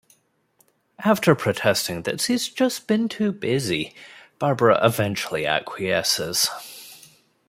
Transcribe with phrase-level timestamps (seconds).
[1.05, 3.93] After protesting that she's just been too busy,
[4.39, 6.49] Barbara eventually acquieces.